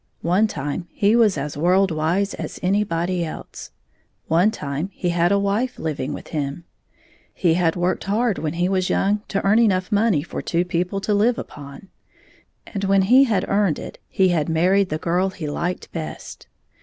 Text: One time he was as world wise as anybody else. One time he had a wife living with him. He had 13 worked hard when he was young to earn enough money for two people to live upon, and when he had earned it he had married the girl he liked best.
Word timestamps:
One 0.23 0.47
time 0.47 0.87
he 0.89 1.15
was 1.15 1.37
as 1.37 1.55
world 1.55 1.91
wise 1.91 2.33
as 2.33 2.59
anybody 2.63 3.23
else. 3.23 3.69
One 4.25 4.49
time 4.49 4.89
he 4.93 5.09
had 5.09 5.31
a 5.31 5.37
wife 5.37 5.77
living 5.77 6.11
with 6.11 6.29
him. 6.29 6.63
He 7.35 7.53
had 7.53 7.75
13 7.75 7.81
worked 7.83 8.03
hard 8.05 8.39
when 8.39 8.53
he 8.53 8.67
was 8.67 8.89
young 8.89 9.21
to 9.27 9.45
earn 9.45 9.59
enough 9.59 9.91
money 9.91 10.23
for 10.23 10.41
two 10.41 10.65
people 10.65 11.01
to 11.01 11.13
live 11.13 11.37
upon, 11.37 11.89
and 12.65 12.83
when 12.85 13.03
he 13.03 13.25
had 13.25 13.47
earned 13.47 13.77
it 13.77 13.99
he 14.09 14.29
had 14.29 14.49
married 14.49 14.89
the 14.89 14.97
girl 14.97 15.29
he 15.29 15.47
liked 15.47 15.91
best. 15.91 16.47